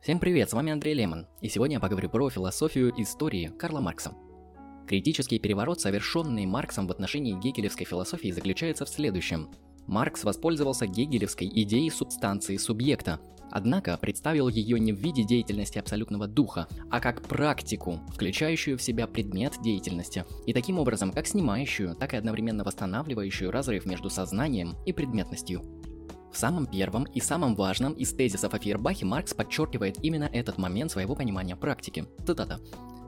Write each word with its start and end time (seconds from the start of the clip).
Всем 0.00 0.20
привет, 0.20 0.48
с 0.48 0.52
вами 0.52 0.72
Андрей 0.72 0.94
Лемон, 0.94 1.26
и 1.40 1.48
сегодня 1.48 1.74
я 1.76 1.80
поговорю 1.80 2.08
про 2.08 2.30
философию 2.30 2.94
истории 3.02 3.50
Карла 3.58 3.80
Маркса. 3.80 4.14
Критический 4.86 5.40
переворот, 5.40 5.80
совершенный 5.80 6.46
Марксом 6.46 6.86
в 6.86 6.92
отношении 6.92 7.38
гегелевской 7.38 7.84
философии, 7.84 8.30
заключается 8.30 8.86
в 8.86 8.88
следующем. 8.88 9.50
Маркс 9.88 10.22
воспользовался 10.22 10.86
гегелевской 10.86 11.48
идеей 11.48 11.90
субстанции 11.90 12.56
субъекта, 12.58 13.18
однако 13.50 13.98
представил 13.98 14.48
ее 14.48 14.78
не 14.78 14.92
в 14.92 14.98
виде 15.00 15.24
деятельности 15.24 15.78
абсолютного 15.78 16.28
духа, 16.28 16.68
а 16.90 17.00
как 17.00 17.22
практику, 17.22 18.00
включающую 18.14 18.78
в 18.78 18.82
себя 18.82 19.08
предмет 19.08 19.54
деятельности, 19.60 20.24
и 20.46 20.52
таким 20.52 20.78
образом 20.78 21.10
как 21.10 21.26
снимающую, 21.26 21.96
так 21.96 22.14
и 22.14 22.16
одновременно 22.16 22.62
восстанавливающую 22.62 23.50
разрыв 23.50 23.84
между 23.84 24.10
сознанием 24.10 24.76
и 24.86 24.92
предметностью. 24.92 25.77
В 26.32 26.36
самом 26.36 26.66
первом 26.66 27.04
и 27.04 27.20
самом 27.20 27.54
важном 27.54 27.92
из 27.94 28.12
тезисов 28.12 28.54
о 28.54 28.58
Фейербахе 28.58 29.04
Маркс 29.04 29.34
подчеркивает 29.34 29.98
именно 30.02 30.28
этот 30.32 30.58
момент 30.58 30.90
своего 30.90 31.14
понимания 31.14 31.56
практики. 31.56 32.06
Цитата. 32.26 32.60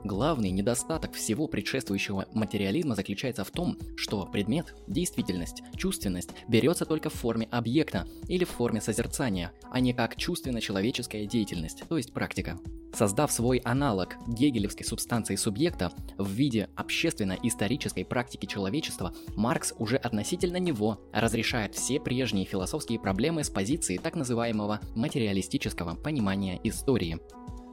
Главный 0.03 0.49
недостаток 0.49 1.13
всего 1.13 1.47
предшествующего 1.47 2.25
материализма 2.33 2.95
заключается 2.95 3.43
в 3.43 3.51
том, 3.51 3.77
что 3.95 4.25
предмет, 4.25 4.73
действительность, 4.87 5.61
чувственность 5.77 6.31
берется 6.47 6.85
только 6.85 7.11
в 7.11 7.13
форме 7.13 7.47
объекта 7.51 8.07
или 8.27 8.43
в 8.43 8.49
форме 8.49 8.81
созерцания, 8.81 9.51
а 9.69 9.79
не 9.79 9.93
как 9.93 10.15
чувственно-человеческая 10.15 11.27
деятельность, 11.27 11.83
то 11.87 11.97
есть 11.97 12.13
практика. 12.13 12.57
Создав 12.93 13.31
свой 13.31 13.59
аналог 13.59 14.15
гегелевской 14.27 14.85
субстанции 14.85 15.35
субъекта 15.35 15.91
в 16.17 16.29
виде 16.29 16.69
общественно-исторической 16.75 18.03
практики 18.03 18.45
человечества, 18.45 19.13
Маркс 19.35 19.73
уже 19.79 19.95
относительно 19.95 20.57
него 20.57 20.99
разрешает 21.13 21.75
все 21.75 21.99
прежние 21.99 22.45
философские 22.45 22.99
проблемы 22.99 23.43
с 23.43 23.49
позиции 23.49 23.97
так 23.97 24.15
называемого 24.15 24.81
материалистического 24.95 25.95
понимания 25.95 26.59
истории. 26.63 27.19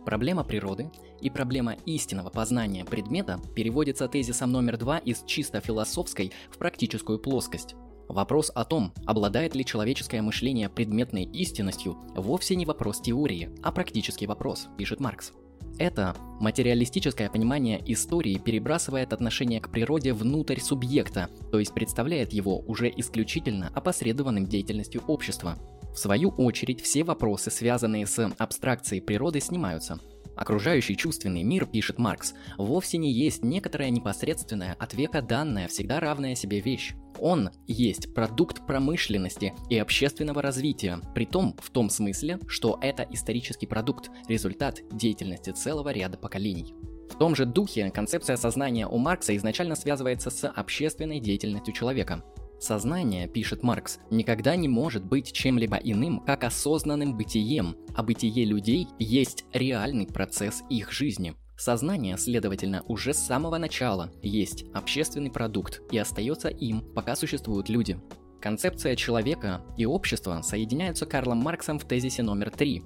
Проблема 0.04 0.44
природы 0.44 0.91
и 1.20 1.28
проблема 1.28 1.77
истинного 1.84 2.30
познания 2.30 2.84
предмета 2.84 3.41
переводится 3.55 4.08
тезисом 4.08 4.52
номер 4.52 4.78
два 4.78 4.98
из 4.98 5.22
чисто 5.27 5.61
философской 5.61 6.33
в 6.50 6.58
практическую 6.58 7.19
плоскость. 7.19 7.74
Вопрос 8.09 8.51
о 8.55 8.64
том, 8.64 8.92
обладает 9.06 9.55
ли 9.55 9.64
человеческое 9.64 10.23
мышление 10.23 10.69
предметной 10.69 11.25
истинностью, 11.25 11.97
вовсе 12.17 12.56
не 12.56 12.64
вопрос 12.64 13.01
теории, 13.01 13.51
а 13.62 13.70
практический 13.70 14.27
вопрос, 14.27 14.69
пишет 14.78 14.98
Маркс. 14.98 15.33
Это 15.78 16.17
материалистическое 16.41 17.31
понимание 17.31 17.81
истории 17.86 18.39
перебрасывает 18.39 19.12
отношение 19.12 19.61
к 19.61 19.70
природе 19.70 20.12
внутрь 20.12 20.59
субъекта, 20.59 21.29
то 21.53 21.59
есть 21.59 21.75
представляет 21.75 22.33
его 22.33 22.59
уже 22.61 22.92
исключительно 22.97 23.70
опосредованным 23.75 24.47
деятельностью 24.47 25.03
общества. 25.06 25.56
В 25.92 25.98
свою 25.98 26.31
очередь, 26.31 26.81
все 26.81 27.05
вопросы, 27.05 27.51
связанные 27.51 28.06
с 28.06 28.31
абстракцией 28.39 29.03
природы, 29.03 29.41
снимаются. 29.41 30.01
Окружающий 30.39 30.97
чувственный 30.97 31.42
мир, 31.42 31.67
пишет 31.67 31.98
Маркс, 31.98 32.33
вовсе 32.56 32.97
не 32.97 33.12
есть 33.12 33.42
некоторая 33.42 33.91
непосредственная, 33.91 34.77
от 34.78 34.95
века 34.95 35.20
данная, 35.20 35.67
всегда 35.67 35.98
равная 35.98 36.36
себе 36.36 36.61
вещь. 36.61 36.95
Он 37.19 37.50
есть 37.67 38.14
продукт 38.14 38.64
промышленности 38.64 39.53
и 39.69 39.77
общественного 39.77 40.41
развития, 40.41 41.00
при 41.12 41.27
том 41.27 41.56
в 41.61 41.70
том 41.70 41.91
смысле, 41.91 42.39
что 42.47 42.78
это 42.80 43.05
исторический 43.11 43.67
продукт, 43.67 44.12
результат 44.28 44.80
деятельности 44.92 45.50
целого 45.50 45.89
ряда 45.91 46.17
поколений. 46.17 46.73
В 47.11 47.19
том 47.19 47.34
же 47.34 47.45
духе 47.45 47.91
концепция 47.91 48.36
сознания 48.36 48.86
у 48.86 48.97
Маркса 48.98 49.34
изначально 49.36 49.75
связывается 49.75 50.30
с 50.30 50.48
общественной 50.48 51.19
деятельностью 51.19 51.75
человека. 51.75 52.23
Сознание, 52.61 53.28
пишет 53.28 53.62
Маркс, 53.62 54.01
никогда 54.11 54.56
не 54.56 54.69
может 54.69 55.05
быть 55.05 55.33
чем-либо 55.33 55.77
иным, 55.77 56.20
как 56.20 56.45
осознанным 56.45 57.17
бытием, 57.17 57.77
а 57.95 58.03
бытие 58.03 58.45
людей 58.45 58.89
есть 58.98 59.45
реальный 59.53 60.06
процесс 60.06 60.62
их 60.69 60.91
жизни. 60.91 61.34
Сознание, 61.56 62.17
следовательно, 62.19 62.83
уже 62.86 63.14
с 63.14 63.19
самого 63.19 63.59
начала 63.59 64.12
есть 64.23 64.64
общественный 64.75 65.31
продукт 65.31 65.83
и 65.91 65.98
остается 65.98 66.48
им, 66.48 66.83
пока 66.95 67.17
существуют 67.17 67.68
люди. 67.68 68.01
Концепция 68.41 68.95
человека 68.95 69.63
и 69.77 69.85
общества 69.85 70.41
соединяются 70.42 71.07
Карлом 71.07 71.39
Марксом 71.39 71.79
в 71.80 71.85
тезисе 71.85 72.23
номер 72.23 72.51
три. 72.51 72.83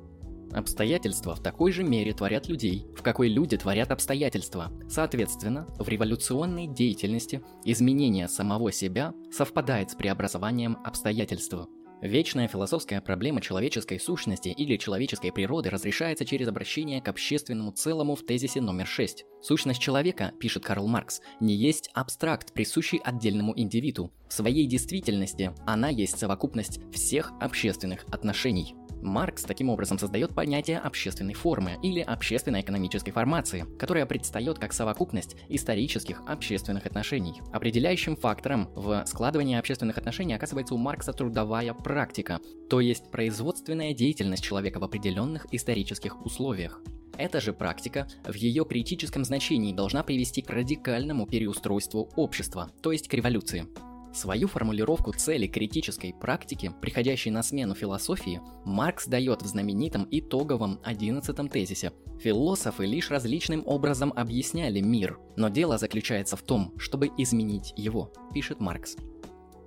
Обстоятельства 0.54 1.34
в 1.34 1.42
такой 1.42 1.72
же 1.72 1.82
мере 1.82 2.12
творят 2.12 2.48
людей, 2.48 2.86
в 2.96 3.02
какой 3.02 3.28
люди 3.28 3.56
творят 3.56 3.90
обстоятельства. 3.90 4.70
Соответственно, 4.88 5.66
в 5.78 5.88
революционной 5.88 6.66
деятельности 6.66 7.42
изменение 7.64 8.28
самого 8.28 8.70
себя 8.72 9.14
совпадает 9.30 9.90
с 9.90 9.94
преобразованием 9.94 10.78
обстоятельств. 10.84 11.54
Вечная 12.02 12.48
философская 12.48 13.00
проблема 13.00 13.40
человеческой 13.40 14.00
сущности 14.00 14.48
или 14.48 14.76
человеческой 14.76 15.30
природы 15.30 15.70
разрешается 15.70 16.24
через 16.24 16.48
обращение 16.48 17.00
к 17.00 17.06
общественному 17.06 17.70
целому 17.70 18.16
в 18.16 18.26
тезисе 18.26 18.60
номер 18.60 18.88
6. 18.88 19.24
Сущность 19.40 19.80
человека, 19.80 20.32
пишет 20.40 20.64
Карл 20.64 20.88
Маркс, 20.88 21.20
не 21.38 21.54
есть 21.54 21.90
абстракт, 21.94 22.52
присущий 22.52 22.98
отдельному 22.98 23.52
индивиду. 23.56 24.12
В 24.28 24.32
своей 24.32 24.66
действительности 24.66 25.52
она 25.64 25.90
есть 25.90 26.18
совокупность 26.18 26.80
всех 26.92 27.30
общественных 27.40 28.04
отношений. 28.10 28.74
Маркс 29.02 29.42
таким 29.42 29.68
образом 29.68 29.98
создает 29.98 30.34
понятие 30.34 30.78
общественной 30.78 31.34
формы 31.34 31.78
или 31.82 32.00
общественно-экономической 32.00 33.10
формации, 33.10 33.66
которая 33.78 34.06
предстает 34.06 34.58
как 34.58 34.72
совокупность 34.72 35.36
исторических 35.48 36.22
общественных 36.26 36.86
отношений. 36.86 37.40
Определяющим 37.52 38.16
фактором 38.16 38.68
в 38.74 39.04
складывании 39.06 39.58
общественных 39.58 39.98
отношений 39.98 40.34
оказывается 40.34 40.74
у 40.74 40.78
Маркса 40.78 41.12
трудовая 41.12 41.74
практика, 41.74 42.40
то 42.70 42.80
есть 42.80 43.10
производственная 43.10 43.92
деятельность 43.92 44.44
человека 44.44 44.78
в 44.78 44.84
определенных 44.84 45.46
исторических 45.52 46.24
условиях. 46.24 46.80
Эта 47.18 47.40
же 47.40 47.52
практика 47.52 48.08
в 48.24 48.34
ее 48.34 48.64
критическом 48.64 49.24
значении 49.24 49.74
должна 49.74 50.02
привести 50.02 50.40
к 50.40 50.50
радикальному 50.50 51.26
переустройству 51.26 52.10
общества, 52.16 52.70
то 52.80 52.92
есть 52.92 53.08
к 53.08 53.14
революции. 53.14 53.66
Свою 54.12 54.46
формулировку 54.46 55.12
цели 55.12 55.46
критической 55.46 56.12
практики, 56.12 56.70
приходящей 56.82 57.30
на 57.30 57.42
смену 57.42 57.74
философии, 57.74 58.42
Маркс 58.64 59.06
дает 59.06 59.40
в 59.40 59.46
знаменитом 59.46 60.06
итоговом 60.10 60.80
11 60.84 61.50
тезисе. 61.50 61.92
Философы 62.20 62.84
лишь 62.84 63.10
различным 63.10 63.62
образом 63.66 64.12
объясняли 64.14 64.80
мир, 64.80 65.18
но 65.36 65.48
дело 65.48 65.78
заключается 65.78 66.36
в 66.36 66.42
том, 66.42 66.74
чтобы 66.76 67.10
изменить 67.16 67.72
его, 67.76 68.12
пишет 68.34 68.60
Маркс. 68.60 68.96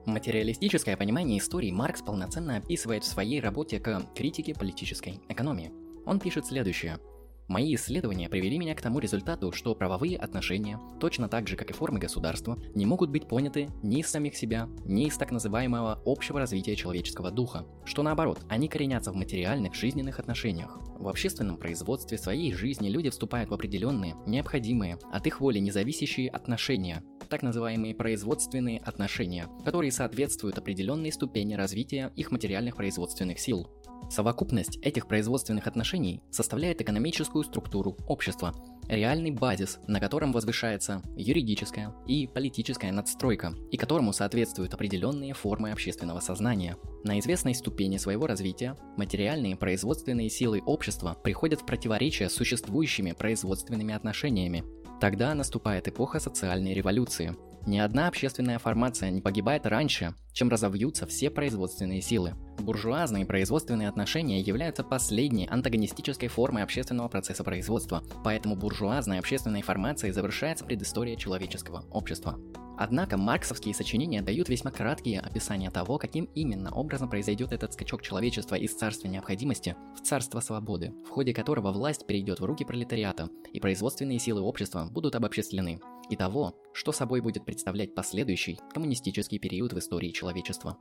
Материалистическое 0.05 0.95
понимание 0.95 1.39
истории 1.39 1.71
Маркс 1.71 2.03
полноценно 2.03 2.57
описывает 2.57 3.03
в 3.03 3.07
своей 3.07 3.41
работе 3.41 3.79
к 3.79 4.05
критике 4.15 4.53
политической 4.53 5.19
экономии. 5.27 5.73
Он 6.05 6.19
пишет 6.19 6.45
следующее– 6.45 6.99
Мои 7.47 7.75
исследования 7.75 8.27
привели 8.27 8.57
меня 8.57 8.73
к 8.73 8.81
тому 8.81 8.97
результату, 8.97 9.51
что 9.51 9.75
правовые 9.75 10.17
отношения, 10.17 10.79
точно 10.99 11.29
так 11.29 11.47
же 11.47 11.55
как 11.55 11.69
и 11.69 11.73
формы 11.73 11.99
государства, 11.99 12.57
не 12.73 12.87
могут 12.87 13.11
быть 13.11 13.27
поняты 13.27 13.69
ни 13.83 13.99
из 13.99 14.07
самих 14.07 14.35
себя, 14.35 14.67
ни 14.83 15.05
из 15.05 15.15
так 15.17 15.31
называемого 15.31 16.01
общего 16.07 16.39
развития 16.39 16.75
человеческого 16.75 17.29
духа, 17.29 17.67
что 17.85 18.01
наоборот, 18.01 18.39
они 18.49 18.67
коренятся 18.67 19.11
в 19.11 19.15
материальных 19.15 19.75
жизненных 19.75 20.19
отношениях. 20.19 20.79
В 20.97 21.07
общественном 21.07 21.57
производстве 21.57 22.17
своей 22.17 22.51
жизни 22.51 22.89
люди 22.89 23.11
вступают 23.11 23.51
в 23.51 23.53
определенные, 23.53 24.15
необходимые, 24.25 24.97
от 25.11 25.27
их 25.27 25.39
воли 25.39 25.59
независящие 25.59 26.31
отношения, 26.31 27.03
так 27.29 27.43
называемые 27.43 27.93
производственные 27.93 28.79
отношения, 28.79 29.47
которые 29.63 29.91
соответствуют 29.91 30.57
определенной 30.57 31.11
ступени 31.11 31.53
развития 31.53 32.11
их 32.15 32.31
материальных 32.31 32.75
производственных 32.75 33.39
сил. 33.39 33.67
Совокупность 34.09 34.77
этих 34.83 35.07
производственных 35.07 35.67
отношений 35.67 36.21
составляет 36.29 36.79
экономическую 36.81 37.34
структуру 37.43 37.97
общества, 38.07 38.53
реальный 38.87 39.31
базис, 39.31 39.79
на 39.87 39.99
котором 39.99 40.31
возвышается 40.31 41.01
юридическая 41.15 41.93
и 42.07 42.27
политическая 42.27 42.91
надстройка, 42.91 43.53
и 43.71 43.77
которому 43.77 44.13
соответствуют 44.13 44.73
определенные 44.73 45.33
формы 45.33 45.71
общественного 45.71 46.19
сознания. 46.19 46.77
На 47.03 47.19
известной 47.19 47.55
ступени 47.55 47.97
своего 47.97 48.27
развития 48.27 48.77
материальные 48.97 49.55
производственные 49.55 50.29
силы 50.29 50.61
общества 50.65 51.17
приходят 51.23 51.61
в 51.61 51.65
противоречие 51.65 52.29
с 52.29 52.33
существующими 52.33 53.11
производственными 53.11 53.93
отношениями. 53.93 54.63
Тогда 55.01 55.33
наступает 55.33 55.87
эпоха 55.87 56.19
социальной 56.19 56.73
революции. 56.73 57.35
Ни 57.65 57.79
одна 57.79 58.07
общественная 58.07 58.59
формация 58.59 59.09
не 59.09 59.21
погибает 59.21 59.65
раньше, 59.65 60.13
чем 60.33 60.49
разовьются 60.49 61.07
все 61.07 61.31
производственные 61.31 62.01
силы. 62.01 62.35
Буржуазные 62.59 63.25
производственные 63.25 63.89
отношения 63.89 64.39
являются 64.39 64.83
последней 64.83 65.47
антагонистической 65.47 66.27
формой 66.27 66.61
общественного 66.61 67.07
процесса 67.07 67.43
производства, 67.43 68.03
поэтому 68.23 68.55
буржуазной 68.55 69.17
общественной 69.17 69.63
формацией 69.63 70.11
завершается 70.11 70.63
предыстория 70.63 71.15
человеческого 71.15 71.85
общества. 71.89 72.39
Однако 72.77 73.17
марксовские 73.17 73.73
сочинения 73.73 74.21
дают 74.21 74.49
весьма 74.49 74.71
краткие 74.71 75.21
описания 75.21 75.71
того, 75.71 75.97
каким 75.97 76.25
именно 76.35 76.73
образом 76.73 77.09
произойдет 77.09 77.51
этот 77.51 77.73
скачок 77.73 78.01
человечества 78.01 78.55
из 78.55 78.73
царства 78.73 79.07
необходимости 79.07 79.75
в 79.95 80.01
царство 80.01 80.39
свободы, 80.41 80.93
в 81.05 81.09
ходе 81.09 81.33
которого 81.33 81.71
власть 81.71 82.05
перейдет 82.05 82.39
в 82.39 82.45
руки 82.45 82.65
пролетариата, 82.65 83.29
и 83.53 83.59
производственные 83.59 84.19
силы 84.19 84.41
общества 84.41 84.87
будут 84.91 85.15
обобществлены, 85.15 85.79
и 86.09 86.15
того, 86.15 86.55
что 86.73 86.91
собой 86.91 87.21
будет 87.21 87.45
представлять 87.45 87.95
последующий 87.95 88.59
коммунистический 88.73 89.39
период 89.39 89.73
в 89.73 89.79
истории 89.79 90.11
человечества. 90.11 90.77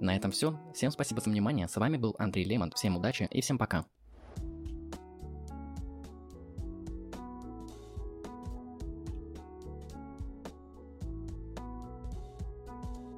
На 0.00 0.16
этом 0.16 0.32
все. 0.32 0.58
Всем 0.74 0.90
спасибо 0.90 1.20
за 1.20 1.30
внимание. 1.30 1.68
С 1.68 1.76
вами 1.76 1.96
был 1.96 2.16
Андрей 2.18 2.44
Лемон. 2.44 2.72
Всем 2.72 2.96
удачи 2.96 3.28
и 3.30 3.40
всем 3.40 3.56
пока. 3.56 3.86